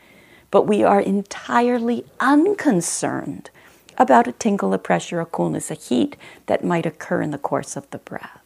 but 0.52 0.62
we 0.62 0.85
are 0.85 1.00
entirely 1.00 2.07
unconcerned 2.20 3.50
about 3.98 4.28
a 4.28 4.33
tingle, 4.33 4.72
a 4.72 4.78
pressure, 4.78 5.20
a 5.20 5.26
coolness, 5.26 5.72
a 5.72 5.74
heat 5.74 6.14
that 6.46 6.62
might 6.62 6.87
occur 6.87 7.20
in 7.20 7.33
the 7.33 7.37
course 7.37 7.74
of 7.74 7.90
the 7.90 7.98
breath. 7.98 8.45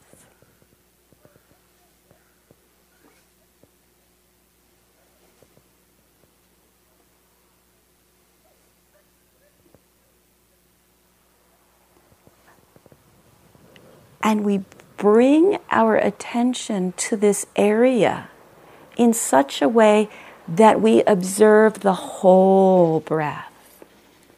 And 14.23 14.45
we 14.45 14.65
bring 14.97 15.59
our 15.71 15.97
attention 15.97 16.93
to 16.93 17.17
this 17.17 17.47
area 17.57 18.29
in 18.97 19.15
such 19.15 19.63
a 19.63 19.69
way 19.69 20.09
that 20.47 20.81
we 20.81 21.03
observe 21.05 21.81
the 21.81 21.95
whole 21.95 23.01
breath 23.01 23.83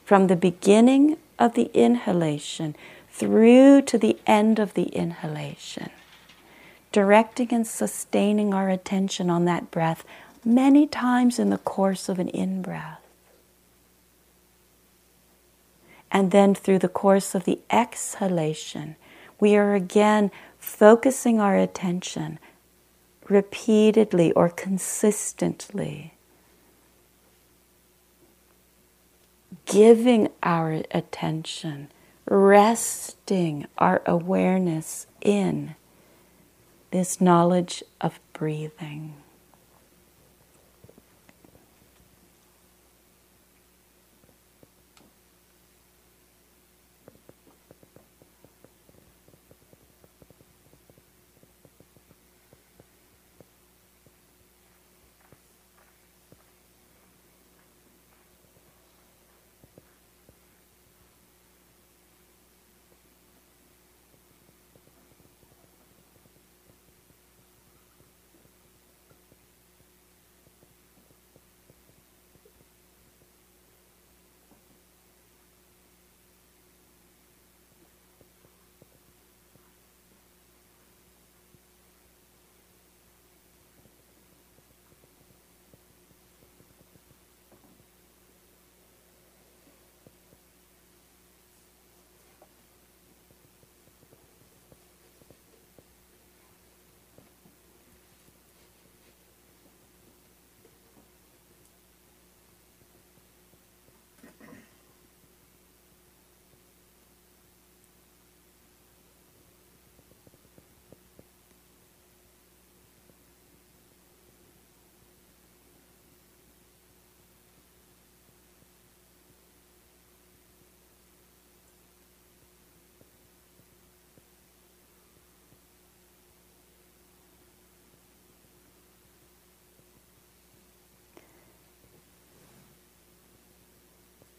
from 0.05 0.27
the 0.27 0.37
beginning 0.37 1.17
of 1.39 1.55
the 1.55 1.71
inhalation 1.75 2.77
through 3.11 3.83
to 3.83 3.99
the 3.99 4.17
end 4.27 4.59
of 4.59 4.75
the 4.75 4.85
inhalation, 4.85 5.91
directing 6.93 7.53
and 7.53 7.67
sustaining 7.67 8.55
our 8.55 8.69
attention 8.69 9.31
on 9.31 9.45
that 9.45 9.71
breath 9.71 10.05
many 10.45 10.87
times 10.87 11.39
in 11.39 11.51
the 11.51 11.59
course 11.59 12.09
of 12.09 12.19
an 12.19 12.29
in 12.29 12.63
breath. 12.63 13.01
And 16.11 16.31
then 16.31 16.55
through 16.55 16.81
the 16.81 16.89
course 16.89 17.35
of 17.35 17.45
the 17.45 17.59
exhalation, 17.71 18.97
we 19.43 19.57
are 19.57 19.75
again 19.75 20.31
focusing 20.57 21.41
our 21.41 21.57
attention 21.57 22.39
repeatedly 23.29 24.31
or 24.35 24.49
consistently, 24.49 26.15
giving 29.67 30.29
our 30.45 30.83
attention, 30.93 31.89
resting 32.25 33.67
our 33.79 34.01
awareness 34.07 35.09
in 35.21 35.75
this 36.93 37.21
knowledge 37.21 37.83
of 38.01 38.21
breathing. 38.33 39.13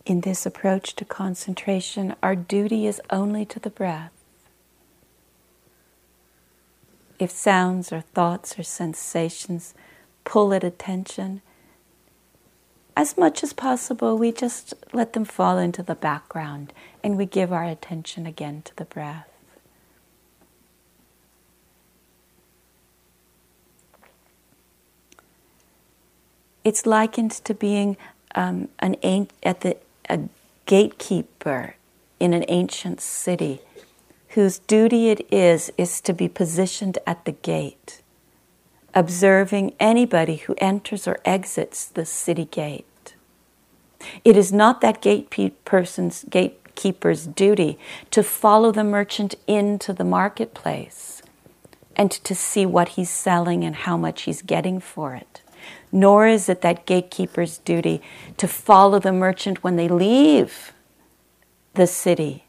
In 0.05 0.21
this 0.21 0.45
approach 0.45 0.95
to 0.97 1.05
concentration, 1.05 2.15
our 2.21 2.35
duty 2.35 2.85
is 2.87 3.01
only 3.09 3.45
to 3.45 3.59
the 3.59 3.69
breath. 3.69 4.11
If 7.19 7.31
sounds 7.31 7.93
or 7.93 8.01
thoughts 8.01 8.59
or 8.59 8.63
sensations 8.63 9.73
pull 10.25 10.53
at 10.53 10.63
attention, 10.63 11.41
as 12.97 13.17
much 13.17 13.43
as 13.43 13.53
possible, 13.53 14.17
we 14.17 14.33
just 14.33 14.73
let 14.91 15.13
them 15.13 15.23
fall 15.23 15.57
into 15.57 15.81
the 15.81 15.95
background 15.95 16.73
and 17.01 17.17
we 17.17 17.25
give 17.25 17.53
our 17.53 17.63
attention 17.63 18.25
again 18.25 18.61
to 18.63 18.75
the 18.75 18.85
breath. 18.85 19.29
It's 26.65 26.85
likened 26.85 27.31
to 27.31 27.53
being 27.53 27.95
um, 28.35 28.67
an 28.79 28.95
at 29.43 29.61
the 29.61 29.77
a 30.09 30.21
gatekeeper 30.65 31.75
in 32.19 32.33
an 32.33 32.45
ancient 32.47 33.01
city 33.01 33.61
whose 34.29 34.59
duty 34.59 35.09
it 35.09 35.27
is 35.31 35.71
is 35.77 36.01
to 36.01 36.13
be 36.13 36.27
positioned 36.27 36.97
at 37.05 37.25
the 37.25 37.31
gate 37.31 38.03
observing 38.93 39.73
anybody 39.79 40.37
who 40.37 40.55
enters 40.59 41.07
or 41.07 41.19
exits 41.25 41.85
the 41.85 42.05
city 42.05 42.45
gate. 42.45 43.15
It 44.23 44.37
is 44.37 44.51
not 44.51 44.81
that 44.81 45.01
gate 45.01 45.29
person's 45.65 46.25
gatekeeper's 46.29 47.25
duty 47.25 47.79
to 48.11 48.21
follow 48.21 48.71
the 48.71 48.83
merchant 48.83 49.35
into 49.47 49.93
the 49.93 50.03
marketplace 50.03 51.21
and 51.95 52.11
to 52.11 52.35
see 52.35 52.65
what 52.65 52.89
he's 52.89 53.09
selling 53.09 53.63
and 53.63 53.75
how 53.75 53.97
much 53.97 54.23
he's 54.23 54.41
getting 54.41 54.79
for 54.79 55.15
it. 55.15 55.41
Nor 55.95 56.25
is 56.25 56.49
it 56.49 56.62
that 56.62 56.88
gatekeeper's 56.88 57.60
duty 57.60 58.01
to 58.38 58.47
follow 58.47 58.97
the 58.97 59.13
merchant 59.13 59.63
when 59.63 59.75
they 59.75 59.88
leave 59.88 60.73
the 61.75 61.86
city 61.86 62.45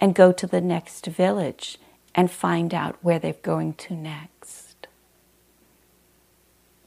and 0.00 0.16
go 0.16 0.32
to 0.32 0.48
the 0.48 0.60
next 0.60 1.06
village 1.06 1.78
and 2.12 2.28
find 2.28 2.74
out 2.74 2.96
where 3.02 3.20
they're 3.20 3.34
going 3.34 3.74
to 3.74 3.94
next. 3.94 4.88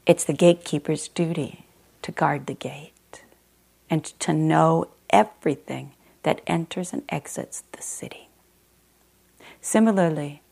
It's 0.04 0.24
the 0.24 0.34
gatekeeper's 0.34 1.08
duty 1.08 1.64
to 2.02 2.12
guard 2.12 2.44
the 2.44 2.54
gate 2.54 3.22
and 3.88 4.04
to 4.20 4.34
know 4.34 4.88
everything 5.08 5.92
that 6.24 6.42
enters 6.46 6.92
and 6.92 7.04
exits 7.08 7.62
the 7.72 7.80
city. 7.80 8.28
Similarly, 9.62 10.42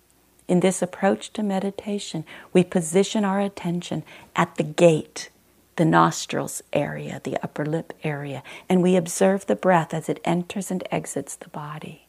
in 0.49 0.61
this 0.61 0.83
approach 0.83 1.33
to 1.35 1.43
meditation, 1.43 2.25
we 2.53 2.65
position 2.65 3.25
our 3.25 3.41
attention 3.41 4.03
at 4.35 4.57
the 4.57 4.65
gate, 4.65 5.31
the 5.77 5.85
nostrils 5.85 6.63
area, 6.73 7.21
the 7.23 7.37
upper 7.43 7.65
lip 7.65 7.93
area, 8.03 8.43
and 8.69 8.83
we 8.83 8.97
observe 8.97 9.47
the 9.47 9.55
breath 9.55 9.93
as 9.95 10.09
it 10.09 10.21
enters 10.25 10.71
and 10.71 10.83
exits 10.91 11.37
the 11.37 11.51
body. 11.51 12.07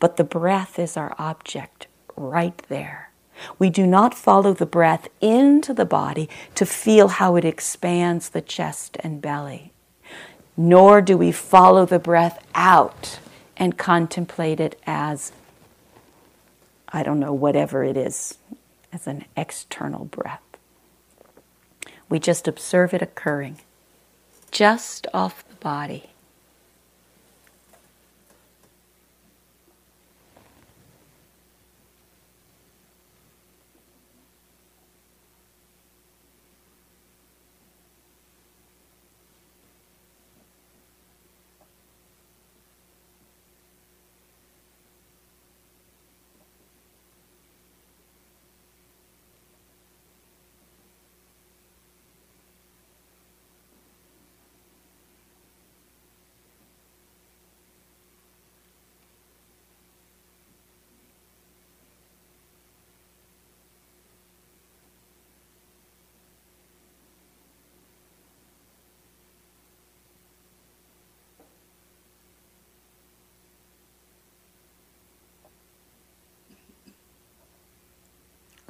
But 0.00 0.16
the 0.16 0.24
breath 0.24 0.78
is 0.78 0.96
our 0.96 1.14
object 1.18 1.86
right 2.16 2.60
there. 2.68 3.10
We 3.58 3.68
do 3.68 3.86
not 3.86 4.14
follow 4.14 4.54
the 4.54 4.66
breath 4.66 5.08
into 5.20 5.74
the 5.74 5.84
body 5.84 6.28
to 6.54 6.64
feel 6.64 7.08
how 7.08 7.36
it 7.36 7.44
expands 7.44 8.30
the 8.30 8.40
chest 8.40 8.96
and 9.00 9.20
belly, 9.20 9.72
nor 10.56 11.02
do 11.02 11.18
we 11.18 11.32
follow 11.32 11.84
the 11.84 11.98
breath 11.98 12.44
out 12.54 13.18
and 13.58 13.76
contemplate 13.76 14.58
it 14.58 14.80
as, 14.86 15.32
I 16.96 17.02
don't 17.02 17.20
know, 17.20 17.34
whatever 17.34 17.84
it 17.84 17.94
is, 17.94 18.38
as 18.90 19.06
an 19.06 19.26
external 19.36 20.06
breath. 20.06 20.40
We 22.08 22.18
just 22.18 22.48
observe 22.48 22.94
it 22.94 23.02
occurring 23.02 23.58
just 24.50 25.06
off 25.12 25.46
the 25.46 25.56
body. 25.56 26.04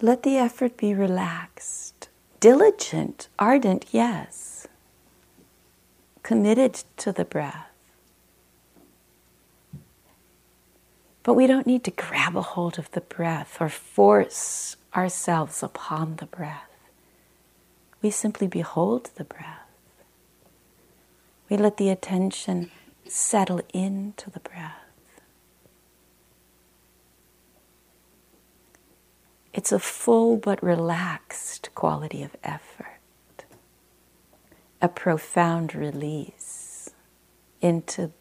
Let 0.01 0.23
the 0.25 0.37
effort 0.37 0.77
be 0.77 0.93
relaxed. 0.93 2.09
Diligent, 2.39 3.29
ardent, 3.39 3.87
yes. 3.93 4.67
Committed 6.23 6.85
to 6.99 7.13
the 7.13 7.25
breath. 7.25 7.71
But 11.23 11.35
we 11.35 11.47
don't 11.47 11.67
need 11.67 11.83
to 11.85 11.91
grab 11.91 12.37
a 12.37 12.43
hold 12.43 12.79
of 12.79 12.91
the 12.93 13.01
breath 13.01 13.57
or 13.59 13.69
force 13.69 14.77
ourselves 14.95 15.63
upon 15.63 16.17
the 16.17 16.27
breath. 16.27 16.71
We 18.03 18.11
simply 18.11 18.47
behold 18.47 19.11
the 19.17 19.25
breath. 19.25 19.67
We 21.49 21.57
let 21.57 21.79
the 21.79 21.89
attention 21.89 22.71
settle 23.09 23.63
into 23.73 24.31
the 24.31 24.41
breath. 24.41 24.86
It's 29.57 29.73
a 29.73 29.79
full 29.79 30.37
but 30.37 30.63
relaxed 30.63 31.71
quality 31.75 32.23
of 32.23 32.37
effort, 32.45 33.47
a 34.83 34.89
profound 34.89 35.75
release 35.75 36.91
into, 37.63 38.13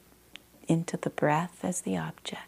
into 0.69 0.95
the 0.95 1.09
breath 1.09 1.59
as 1.61 1.81
the 1.81 1.97
object. 1.97 2.39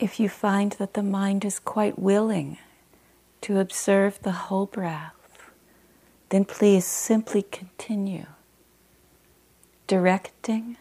If 0.00 0.18
you 0.18 0.30
find 0.30 0.72
that 0.72 0.94
the 0.94 1.02
mind 1.02 1.44
is 1.44 1.58
quite 1.58 1.98
willing 1.98 2.56
to 3.42 3.60
observe 3.60 4.18
the 4.22 4.32
whole 4.32 4.64
breath, 4.64 5.12
then 6.30 6.44
please 6.44 6.86
simply 6.86 7.42
continue 7.42 8.26
directing 9.86 10.78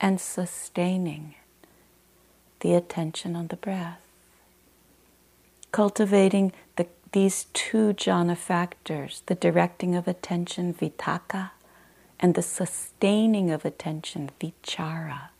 and 0.00 0.20
sustaining 0.20 1.34
the 2.60 2.74
attention 2.74 3.34
on 3.34 3.48
the 3.48 3.56
breath. 3.56 4.00
Cultivating 5.72 6.52
the, 6.76 6.86
these 7.10 7.46
two 7.52 7.94
jhana 7.94 8.36
factors, 8.36 9.22
the 9.26 9.34
directing 9.34 9.96
of 9.96 10.06
attention, 10.06 10.72
vitakka, 10.72 11.50
and 12.20 12.36
the 12.36 12.42
sustaining 12.42 13.50
of 13.50 13.64
attention, 13.64 14.30
vichara, 14.40 15.31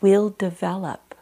will 0.00 0.30
develop 0.30 1.14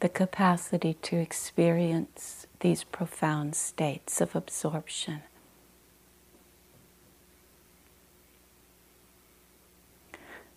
the 0.00 0.08
capacity 0.08 0.94
to 1.02 1.16
experience 1.16 2.46
these 2.60 2.84
profound 2.84 3.54
states 3.54 4.20
of 4.20 4.36
absorption. 4.36 5.22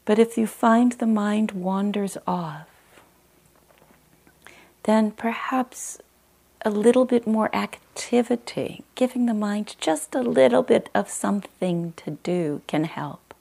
But 0.05 0.19
if 0.19 0.37
you 0.37 0.47
find 0.47 0.93
the 0.93 1.05
mind 1.05 1.51
wanders 1.51 2.17
off, 2.25 2.67
then 4.83 5.11
perhaps 5.11 5.99
a 6.63 6.69
little 6.69 7.05
bit 7.05 7.27
more 7.27 7.53
activity, 7.53 8.83
giving 8.95 9.25
the 9.25 9.33
mind 9.33 9.75
just 9.79 10.15
a 10.15 10.21
little 10.21 10.63
bit 10.63 10.89
of 10.95 11.09
something 11.09 11.93
to 11.97 12.11
do 12.23 12.61
can 12.67 12.85
help. 12.85 13.33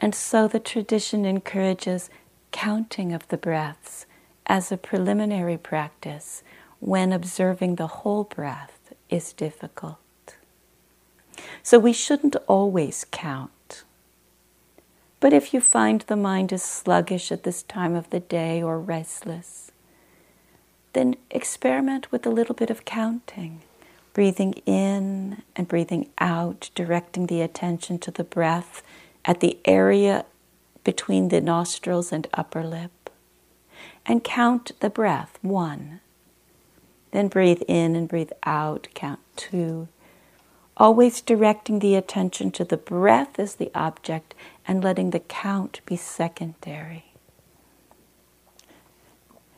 And 0.00 0.14
so 0.14 0.48
the 0.48 0.60
tradition 0.60 1.24
encourages 1.24 2.08
counting 2.52 3.12
of 3.12 3.26
the 3.28 3.36
breaths 3.36 4.06
as 4.46 4.72
a 4.72 4.76
preliminary 4.76 5.58
practice 5.58 6.42
when 6.80 7.12
observing 7.12 7.74
the 7.74 7.86
whole 7.86 8.24
breath 8.24 8.92
is 9.10 9.32
difficult. 9.32 9.98
So 11.62 11.78
we 11.78 11.92
shouldn't 11.92 12.36
always 12.46 13.06
count. 13.10 13.84
But 15.20 15.32
if 15.32 15.52
you 15.52 15.60
find 15.60 16.02
the 16.02 16.16
mind 16.16 16.52
is 16.52 16.62
sluggish 16.62 17.32
at 17.32 17.42
this 17.42 17.62
time 17.62 17.94
of 17.94 18.10
the 18.10 18.20
day 18.20 18.62
or 18.62 18.78
restless, 18.78 19.72
then 20.92 21.16
experiment 21.30 22.10
with 22.10 22.24
a 22.24 22.30
little 22.30 22.54
bit 22.54 22.70
of 22.70 22.84
counting, 22.84 23.60
breathing 24.12 24.54
in 24.64 25.42
and 25.56 25.68
breathing 25.68 26.08
out, 26.18 26.70
directing 26.74 27.26
the 27.26 27.42
attention 27.42 27.98
to 27.98 28.10
the 28.10 28.24
breath 28.24 28.82
at 29.24 29.40
the 29.40 29.58
area 29.64 30.24
between 30.88 31.28
the 31.28 31.38
nostrils 31.42 32.12
and 32.12 32.26
upper 32.32 32.64
lip. 32.64 33.10
And 34.06 34.24
count 34.24 34.72
the 34.80 34.88
breath 34.88 35.38
one. 35.42 36.00
Then 37.10 37.28
breathe 37.28 37.60
in 37.68 37.94
and 37.94 38.08
breathe 38.08 38.32
out, 38.44 38.88
count 38.94 39.20
two. 39.36 39.88
Always 40.78 41.20
directing 41.20 41.80
the 41.80 41.94
attention 41.94 42.50
to 42.52 42.64
the 42.64 42.78
breath 42.78 43.38
as 43.38 43.56
the 43.56 43.70
object 43.74 44.34
and 44.66 44.82
letting 44.82 45.10
the 45.10 45.20
count 45.20 45.82
be 45.84 45.94
secondary. 45.94 47.12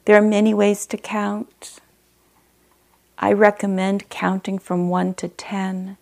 There 0.05 0.17
are 0.17 0.35
many 0.37 0.53
ways 0.53 0.85
to 0.87 0.97
count. 0.97 1.79
I 3.21 3.33
recommend 3.33 4.09
counting 4.09 4.59
from 4.59 4.89
1 4.89 5.15
to 5.15 5.29
10 5.29 5.97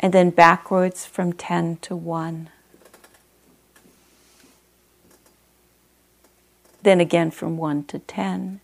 and 0.00 0.12
then 0.12 0.28
backwards 0.28 1.06
from 1.06 1.32
10 1.32 1.78
to 1.78 1.96
1. 1.96 2.50
Then 6.88 7.02
again 7.02 7.30
from 7.30 7.58
1 7.58 7.84
to 7.88 7.98
10, 7.98 8.60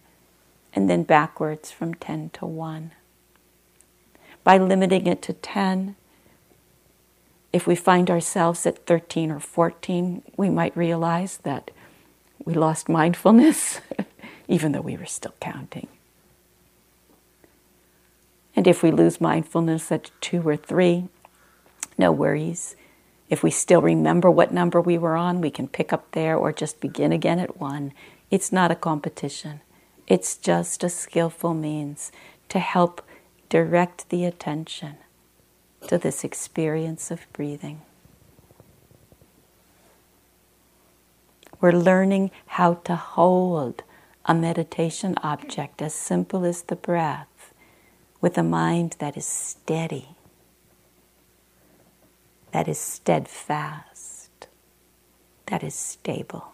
and 0.73 0.89
then 0.89 1.03
backwards 1.03 1.71
from 1.71 1.93
10 1.93 2.31
to 2.31 2.47
1. 2.47 2.93
By 4.43 4.57
limiting 4.57 5.07
it 5.07 5.21
to 5.25 5.35
10, 5.35 5.95
if 7.53 7.67
we 7.67 7.75
find 7.75 8.09
ourselves 8.09 8.65
at 8.65 8.87
13 8.87 9.31
or 9.31 9.41
14, 9.41 10.23
we 10.39 10.49
might 10.49 10.75
realize 10.75 11.37
that 11.43 11.71
we 12.47 12.55
lost 12.55 12.89
mindfulness, 12.89 13.83
even 14.49 14.73
though 14.73 14.81
we 14.81 14.97
were 14.97 15.05
still 15.05 15.35
counting. 15.39 15.89
And 18.57 18.67
if 18.67 18.83
we 18.83 18.91
lose 18.91 19.21
mindfulness 19.21 19.93
at 19.93 20.11
two 20.23 20.49
or 20.49 20.57
three, 20.57 21.09
no 21.99 22.11
worries. 22.11 22.75
If 23.29 23.43
we 23.43 23.51
still 23.51 23.83
remember 23.83 24.31
what 24.31 24.51
number 24.51 24.81
we 24.81 24.97
were 24.97 25.17
on, 25.17 25.43
we 25.43 25.51
can 25.51 25.69
pick 25.69 25.93
up 25.93 26.11
there 26.13 26.39
or 26.39 26.53
just 26.53 26.81
begin 26.81 27.13
again 27.13 27.39
at 27.39 27.59
one. 27.61 27.93
It's 28.31 28.53
not 28.53 28.71
a 28.71 28.75
competition, 28.75 29.61
it's 30.07 30.37
just 30.37 30.83
a 30.85 30.89
skillful 30.89 31.55
means 31.55 32.13
to 32.49 32.59
help 32.59 33.03
direct 33.49 34.09
the 34.09 34.25
attention 34.25 34.97
to 35.89 35.99
this 35.99 36.25
experience 36.25 37.11
of 37.11 37.27
breathing. 37.33 37.83
We're 41.61 41.73
learning 41.73 42.31
how 42.47 42.75
to 42.85 42.97
hold 42.97 43.85
a 44.27 44.35
meditation 44.35 45.15
object 45.23 45.81
as 45.81 45.95
simple 45.95 46.45
as 46.45 46.63
the 46.63 46.77
breath 46.77 47.55
with 48.21 48.37
a 48.39 48.43
mind 48.43 48.97
that 48.99 49.17
is 49.17 49.27
steady, 49.27 50.09
that 52.53 52.69
is 52.69 52.79
steadfast, 52.79 54.49
that 55.47 55.63
is 55.63 55.75
stable. 55.75 56.54